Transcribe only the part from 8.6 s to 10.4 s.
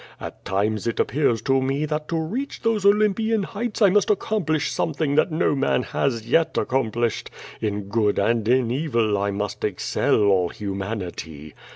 evil I must excel